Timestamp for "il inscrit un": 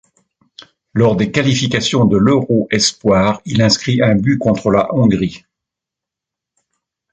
3.45-4.15